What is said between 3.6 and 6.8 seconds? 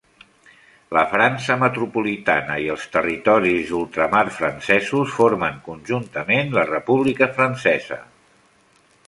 d'ultramar francesos formen conjuntament la